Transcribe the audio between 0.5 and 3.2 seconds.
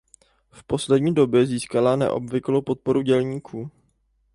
V poslední době získala neobvyklou podporu